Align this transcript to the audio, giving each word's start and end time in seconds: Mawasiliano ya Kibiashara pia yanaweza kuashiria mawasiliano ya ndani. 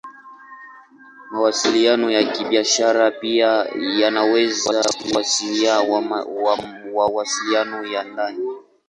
Mawasiliano 1.31 2.09
ya 2.11 2.23
Kibiashara 2.23 3.11
pia 3.11 3.47
yanaweza 3.99 4.83
kuashiria 5.03 5.83
mawasiliano 6.93 7.85
ya 7.87 8.03
ndani. 8.03 8.47